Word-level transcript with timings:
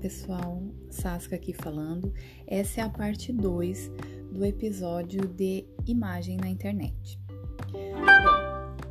pessoal, 0.00 0.62
Sasca 0.88 1.36
aqui 1.36 1.52
falando. 1.52 2.12
Essa 2.46 2.80
é 2.80 2.84
a 2.84 2.88
parte 2.88 3.32
2 3.32 3.92
do 4.32 4.44
episódio 4.44 5.28
de 5.28 5.66
imagem 5.86 6.38
na 6.38 6.48
internet. 6.48 7.20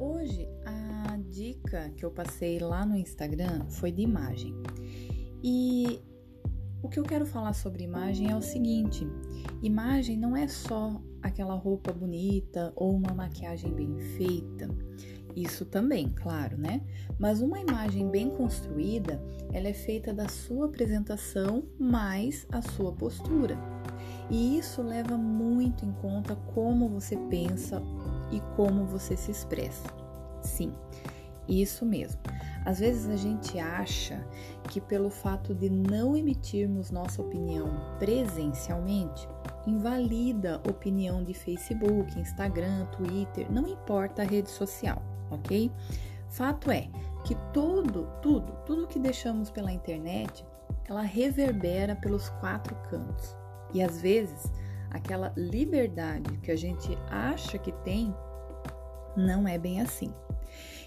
Hoje 0.00 0.48
a 0.64 1.16
dica 1.30 1.90
que 1.96 2.04
eu 2.04 2.10
passei 2.10 2.58
lá 2.58 2.84
no 2.84 2.96
Instagram 2.96 3.66
foi 3.68 3.92
de 3.92 4.02
imagem. 4.02 4.52
E 5.44 6.00
o 6.82 6.88
que 6.88 6.98
eu 6.98 7.04
quero 7.04 7.24
falar 7.24 7.52
sobre 7.52 7.84
imagem 7.84 8.32
é 8.32 8.36
o 8.36 8.42
seguinte: 8.42 9.06
imagem 9.62 10.18
não 10.18 10.36
é 10.36 10.48
só 10.48 11.00
aquela 11.22 11.54
roupa 11.54 11.92
bonita 11.92 12.72
ou 12.74 12.92
uma 12.92 13.14
maquiagem 13.14 13.72
bem 13.72 13.96
feita. 14.16 14.68
Isso 15.36 15.66
também, 15.66 16.08
claro, 16.08 16.56
né? 16.56 16.80
Mas 17.18 17.42
uma 17.42 17.60
imagem 17.60 18.08
bem 18.08 18.30
construída, 18.30 19.22
ela 19.52 19.68
é 19.68 19.74
feita 19.74 20.14
da 20.14 20.28
sua 20.28 20.64
apresentação 20.64 21.64
mais 21.78 22.46
a 22.50 22.62
sua 22.62 22.90
postura. 22.90 23.58
E 24.30 24.56
isso 24.56 24.80
leva 24.80 25.18
muito 25.18 25.84
em 25.84 25.92
conta 25.92 26.34
como 26.54 26.88
você 26.88 27.18
pensa 27.28 27.82
e 28.32 28.40
como 28.56 28.86
você 28.86 29.14
se 29.14 29.30
expressa. 29.30 29.86
Sim, 30.40 30.72
isso 31.46 31.84
mesmo. 31.84 32.18
Às 32.64 32.78
vezes 32.78 33.06
a 33.10 33.16
gente 33.16 33.58
acha 33.58 34.26
que 34.70 34.80
pelo 34.80 35.10
fato 35.10 35.54
de 35.54 35.68
não 35.68 36.16
emitirmos 36.16 36.90
nossa 36.90 37.20
opinião 37.20 37.68
presencialmente, 37.98 39.28
invalida 39.66 40.62
opinião 40.66 41.22
de 41.22 41.34
Facebook, 41.34 42.18
Instagram, 42.18 42.86
Twitter, 42.86 43.52
não 43.52 43.68
importa 43.68 44.22
a 44.22 44.24
rede 44.24 44.48
social 44.48 45.02
ok? 45.30 45.70
Fato 46.28 46.70
é 46.70 46.88
que 47.24 47.34
tudo, 47.52 48.08
tudo, 48.22 48.52
tudo 48.64 48.86
que 48.86 48.98
deixamos 48.98 49.50
pela 49.50 49.72
internet, 49.72 50.44
ela 50.88 51.02
reverbera 51.02 51.96
pelos 51.96 52.28
quatro 52.28 52.74
cantos. 52.88 53.36
E 53.74 53.82
às 53.82 54.00
vezes, 54.00 54.50
aquela 54.90 55.32
liberdade 55.36 56.36
que 56.38 56.50
a 56.50 56.56
gente 56.56 56.96
acha 57.10 57.58
que 57.58 57.72
tem, 57.84 58.14
não 59.16 59.48
é 59.48 59.58
bem 59.58 59.80
assim. 59.80 60.12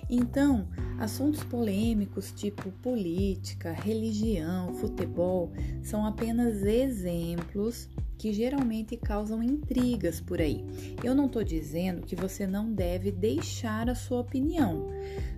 Então, 0.09 0.67
assuntos 0.99 1.43
polêmicos 1.43 2.31
tipo 2.31 2.71
política, 2.71 3.71
religião, 3.71 4.73
futebol 4.73 5.51
são 5.83 6.05
apenas 6.05 6.63
exemplos 6.63 7.89
que 8.19 8.33
geralmente 8.33 8.97
causam 8.97 9.41
intrigas 9.41 10.19
por 10.19 10.41
aí. 10.41 10.65
Eu 11.01 11.15
não 11.15 11.27
estou 11.27 11.41
dizendo 11.41 12.05
que 12.05 12.17
você 12.17 12.45
não 12.45 12.71
deve 12.71 13.13
deixar 13.13 13.89
a 13.89 13.95
sua 13.95 14.19
opinião, 14.19 14.89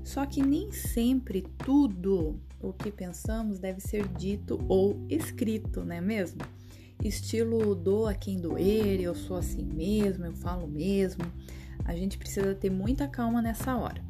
só 0.03 0.25
que 0.25 0.41
nem 0.41 0.71
sempre 0.71 1.45
tudo 1.63 2.41
o 2.59 2.73
que 2.73 2.91
pensamos 2.91 3.59
deve 3.59 3.79
ser 3.79 4.07
dito 4.07 4.59
ou 4.67 4.99
escrito, 5.07 5.85
não 5.85 5.95
é 5.95 6.01
mesmo? 6.01 6.41
Estilo 7.03 7.75
doa 7.75 8.15
quem 8.15 8.39
doer, 8.39 8.99
eu 8.99 9.13
sou 9.13 9.37
assim 9.37 9.63
mesmo, 9.63 10.25
eu 10.25 10.33
falo 10.33 10.67
mesmo. 10.67 11.23
A 11.85 11.95
gente 11.95 12.17
precisa 12.17 12.55
ter 12.55 12.71
muita 12.71 13.07
calma 13.07 13.43
nessa 13.43 13.75
hora. 13.75 14.03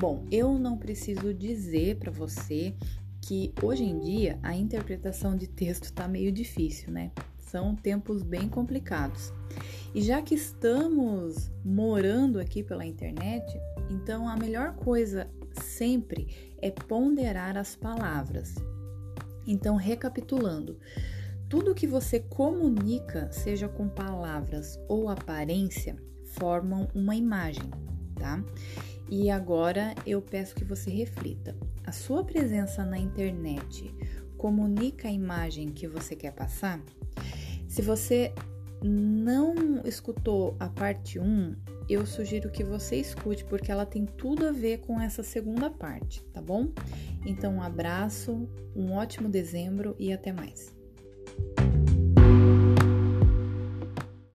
Bom, 0.00 0.24
eu 0.30 0.56
não 0.56 0.76
preciso 0.76 1.34
dizer 1.34 1.96
para 1.96 2.12
você 2.12 2.74
que 3.20 3.52
hoje 3.60 3.82
em 3.82 3.98
dia 3.98 4.38
a 4.40 4.54
interpretação 4.54 5.36
de 5.36 5.48
texto 5.48 5.84
está 5.84 6.06
meio 6.06 6.30
difícil, 6.30 6.92
né? 6.92 7.10
São 7.50 7.74
tempos 7.74 8.22
bem 8.22 8.48
complicados. 8.48 9.32
E 9.94 10.02
já 10.02 10.20
que 10.20 10.34
estamos 10.34 11.50
morando 11.64 12.38
aqui 12.38 12.62
pela 12.62 12.84
internet, 12.84 13.44
então 13.88 14.28
a 14.28 14.36
melhor 14.36 14.74
coisa 14.76 15.28
sempre 15.62 16.54
é 16.60 16.70
ponderar 16.70 17.56
as 17.56 17.74
palavras. 17.74 18.54
Então, 19.46 19.76
recapitulando, 19.76 20.78
tudo 21.48 21.74
que 21.74 21.86
você 21.86 22.20
comunica, 22.20 23.32
seja 23.32 23.66
com 23.66 23.88
palavras 23.88 24.78
ou 24.86 25.08
aparência, 25.08 25.96
formam 26.34 26.86
uma 26.94 27.16
imagem, 27.16 27.70
tá? 28.14 28.44
E 29.10 29.30
agora 29.30 29.94
eu 30.06 30.20
peço 30.20 30.54
que 30.54 30.64
você 30.64 30.90
reflita. 30.90 31.56
A 31.86 31.92
sua 31.92 32.22
presença 32.22 32.84
na 32.84 32.98
internet 32.98 33.94
comunica 34.36 35.08
a 35.08 35.12
imagem 35.12 35.68
que 35.68 35.88
você 35.88 36.14
quer 36.14 36.32
passar? 36.32 36.78
Se 37.78 37.82
você 37.82 38.32
não 38.82 39.54
escutou 39.84 40.56
a 40.58 40.68
parte 40.68 41.16
1, 41.16 41.54
eu 41.88 42.04
sugiro 42.04 42.50
que 42.50 42.64
você 42.64 42.96
escute, 42.96 43.44
porque 43.44 43.70
ela 43.70 43.86
tem 43.86 44.04
tudo 44.04 44.48
a 44.48 44.50
ver 44.50 44.78
com 44.78 45.00
essa 45.00 45.22
segunda 45.22 45.70
parte, 45.70 46.24
tá 46.32 46.42
bom? 46.42 46.72
Então, 47.24 47.54
um 47.54 47.62
abraço, 47.62 48.48
um 48.74 48.94
ótimo 48.94 49.28
dezembro 49.28 49.94
e 49.96 50.12
até 50.12 50.32
mais. 50.32 50.76